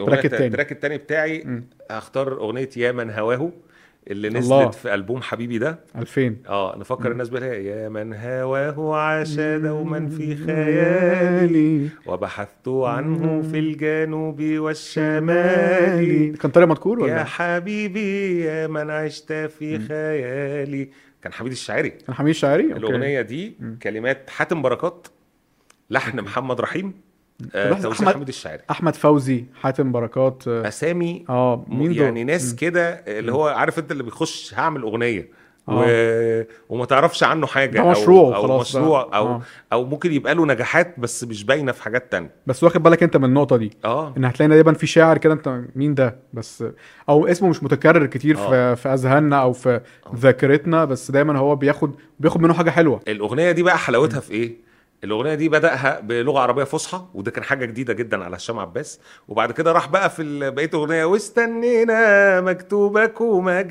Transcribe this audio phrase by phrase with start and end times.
[0.00, 0.46] ال track التاني.
[0.46, 1.62] ال track التاني بتاعي.
[1.90, 3.52] هختار أغنية يا من هواه
[4.10, 4.70] اللي نزلت الله.
[4.70, 5.78] في ألبوم حبيبي ده.
[5.96, 13.58] 2000 آه نفكر الناس بيها يا من هواه عاش دوما في خيالي وبحثت عنه في
[13.58, 16.38] الجنوب والشمال.
[16.38, 20.88] كان طارق مدكور يا ولا حبيبي يا من عشت في خيالي.
[21.22, 21.90] كان حميد الشاعري.
[21.90, 22.76] كان حميد شاعري okay.
[22.76, 23.56] الأغنية دي.
[23.82, 25.06] كلمات حاتم بركات
[25.90, 26.94] لحن محمد رحيم.
[27.54, 32.54] آه، حميد الشاعري أحمد فوزي حاتم بركات آه أسامي آه، م- مين دول يعني ناس.
[32.54, 35.72] كده اللي هو عارف أنت اللي بيخش هعمل أغنية و...
[35.86, 36.46] آه.
[36.68, 39.18] وما تعرفش عنه حاجة ده مشروع أو, أو مشروع بقى.
[39.18, 39.42] أو آه.
[39.72, 43.16] أو ممكن يبقى له نجاحات بس مش باينة في حاجات تانية بس واخد بالك أنت
[43.16, 46.64] من النقطة دي آه إن هتلاقي دايما في شاعر كده أنت مين ده بس
[47.08, 48.74] أو اسمه مش متكرر كتير في آه.
[48.74, 49.80] في أذهاننا أو في
[50.16, 54.63] ذاكرتنا بس دايما هو بياخد بياخد منه حاجة حلوة الأغنية دي بقى حلاوتها في إيه
[55.04, 59.00] الأغنية دي بدأها بلغة عربية فصحى وده كان حاجة جديدة جدا على هشام عباس.
[59.28, 63.62] وبعد كده راح بقى في بقيه الاغنيه واستنينا مكتوبك وما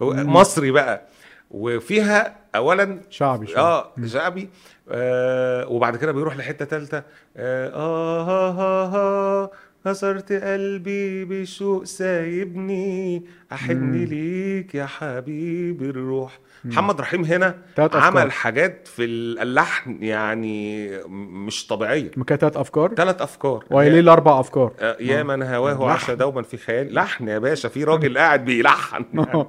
[0.00, 0.32] مم.
[0.32, 1.02] مصري بقى.
[1.50, 3.58] وفيها اولا شعبي شوية.
[3.62, 4.48] آه شعبي.
[4.90, 7.02] آه وبعد كده بيروح لحتة ثالثه
[7.36, 9.50] آه, آه ها ها ها
[9.84, 13.24] كسرت قلبي بشوق سايبني
[13.98, 14.04] مم.
[14.04, 16.70] ليك يا حبيبي الروح مم.
[16.70, 17.54] محمد رحيم هنا.
[17.94, 20.88] عمل حاجات في اللحن يعني
[21.46, 25.90] مش طبيعيه كانت تلات افكار ثلاث افكار وهي ليه أربع افكار آه، يا من هواه.
[25.90, 29.46] عاش دوما في خيالي لحن يا باشا في راجل قاعد بيلحن يعني.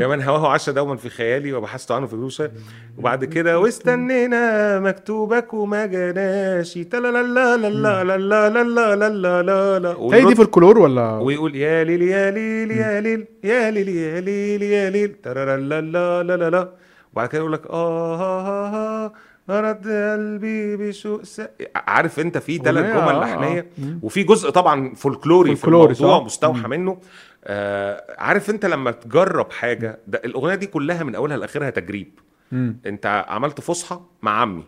[0.00, 2.50] يا من هواه عاش دوما في خيالي وبحثت عنه في جروشة
[2.98, 8.62] وبعد كده واستنينا مكتوبك وما جناش لا لا لا لا لا لا
[8.96, 13.00] لا لا لا لا لا هي دي الكلور ولا ويقول يا ليل يا ليل يا
[13.00, 16.68] ليل يا ليل يا ليل يا ليل ترى لا لا لا لا لا
[17.12, 19.12] وبعد كده يقول لك آه ها ها
[19.60, 21.42] رد قلبي بشوق س...
[21.76, 23.80] عارف أنت في ثلاث جمل آه، لحنية آه.
[23.82, 24.00] مم.
[24.02, 26.70] وفي جزء طبعا فولكلوري في الموضوع صح؟ مستوحى مم.
[26.70, 26.98] منه
[27.44, 32.18] آه عارف أنت لما تجرب حاجة ده الأغنية دي كلها من أولها لآخرها تجريب
[32.52, 32.76] مم.
[32.86, 34.64] أنت عملت فصحى مع عامي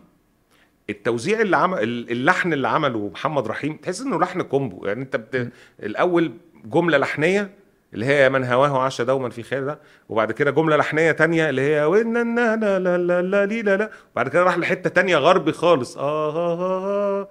[0.89, 4.85] التوزيع اللي عمل اللحن اللي عمله محمد رحيم تحس إنه لحن combo.
[4.85, 5.49] يعني أنت بت...
[5.83, 6.31] الأول
[6.65, 7.49] جملة لحنية
[7.93, 9.79] اللي هي من هواه عاش دوما في خيالي ده
[10.09, 14.27] وبعد كده جملة لحنية تانية اللي هي وين لا لا لا لا لا لا وبعد
[14.27, 15.97] كده راح لحتة تانية غربي خالص.
[15.97, 17.27] ها ها ها ترى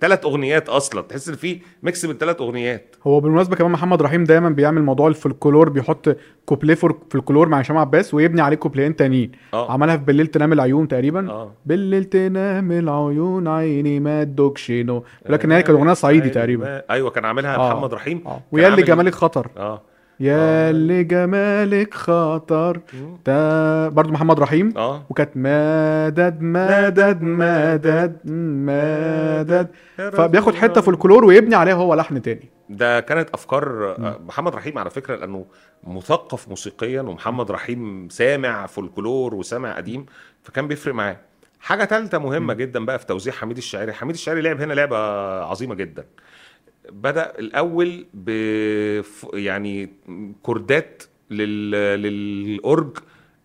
[0.00, 1.00] ثلاث أغنيات أصلا.
[1.02, 2.96] تحس إن في mix من ثلاث أغنيات.
[3.06, 6.16] هو بالمناسبة كمان محمد رحيم دايما بيعمل موضوع الفولكلور بيحط
[6.46, 9.32] كوبليه فور- فولكلور مع هشام عباس ويبني عليه كوبليين تانيين.
[9.54, 9.72] آه.
[9.72, 11.30] عملها في بالليل تنام العيون تقريبا.
[11.30, 11.52] آه.
[11.66, 16.30] بالليل تنام العيون عيني ما تدوقش نوم لكن هي كانت أغنية صعيدي.
[16.30, 16.82] تقريبا.
[16.90, 17.74] أيوه كان عاملها آه.
[17.74, 18.18] محمد رحيم.
[18.18, 19.82] كان ويا اللي جمالك خطر آه.
[20.20, 22.80] يا اللي جمالك خطر.
[23.26, 24.72] ده برضو محمد رحيم.
[24.76, 25.02] آه.
[25.10, 32.48] وكانت مدد مدد مدد مدد فبياخد حتة فولكلور ويبني عليها هو لحن تاني.
[32.68, 35.44] ده كانت أفكار آه، محمد رحيم على فكرة لأنه
[35.84, 40.06] مثقف موسيقيا ومحمد رحيم سامع فولكلور وسامع قديم
[40.42, 41.16] فكان بيفرق معاه.
[41.60, 43.92] حاجة ثالثه مهمة جدا بقى في توزيع حميد الشاعري.
[43.92, 44.96] حميد الشاعري لعب هنا لعبة
[45.42, 46.04] عظيمة جدا.
[46.90, 48.30] بدأ الأول ب
[49.34, 49.88] يعني
[50.42, 51.70] كوردات لل...
[52.02, 52.98] للأورج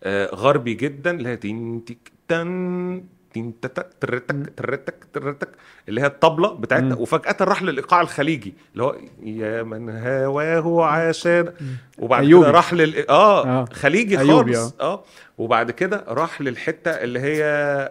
[0.03, 1.37] آه، غربي جدا اللي هي
[1.85, 3.03] تيك تن
[3.35, 5.49] تين تتك ترتك ترتك ترتك
[5.89, 6.95] اللي هي الطبلة بتاعتنا.
[6.95, 11.53] وفجأة راح للإيقاع الخليجي اللي هو يا من هواه عاشان
[11.99, 12.45] وبعد أيوبي.
[12.45, 13.65] كده راح لل آه, آه.
[13.73, 14.73] خليجي أيوبي، خالص.
[14.81, 15.03] آه.
[15.37, 17.43] وبعد كده راح للحتة اللي هي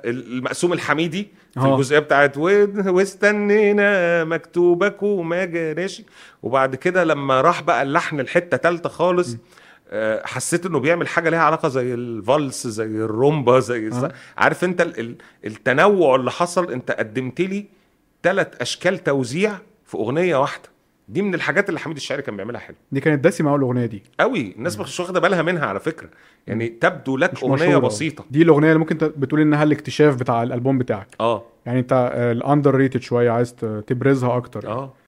[0.05, 1.75] المقسوم الحميدي في آه.
[1.75, 6.03] الجزئية بتاعت "ود- واستنينا مكتوبك وما جاناش
[6.43, 9.38] وبعد كده لما راح بقى اللحن الحتة ثالثه خالص آه،
[10.25, 14.12] حسيت إنه بيعمل حاجة ليها علاقة زي الفالس زي الرومبا زي آه.
[14.39, 17.67] عارف أنت ال- ال- التنوع اللي حصل؟ أنت قدمت لي
[18.23, 19.53] ثلاث أشكال توزيع
[19.87, 20.75] في أغنية واحدة.
[21.09, 22.77] دي من الحاجات اللي حميد الشاعري كان بيعملها حلو.
[22.93, 24.03] دي كانت دسمة أول الاغنيه دي.
[24.21, 24.55] قوي.
[24.56, 26.09] الناس مش واخدة بالها منها على فكرة.
[26.47, 27.78] يعني تبدو لك أغنية مشهورة.
[27.78, 28.25] بسيطة.
[28.31, 31.06] دي الأغنية اللي ممكن بتقول إنها الاكتشاف بتاع الألبوم بتاعك.
[31.21, 31.43] آه.
[31.67, 33.55] يعني أنت الاندر ريتد شوية عايز
[33.87, 34.69] تبرزها أكتر.
[34.69, 34.93] آه.